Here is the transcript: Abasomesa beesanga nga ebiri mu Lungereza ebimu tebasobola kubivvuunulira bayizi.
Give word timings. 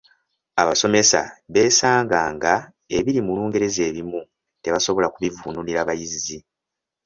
Abasomesa 0.61 1.21
beesanga 1.53 2.19
nga 2.35 2.53
ebiri 2.97 3.19
mu 3.25 3.31
Lungereza 3.37 3.81
ebimu 3.89 4.19
tebasobola 4.63 5.07
kubivvuunulira 5.13 5.81
bayizi. 5.87 6.39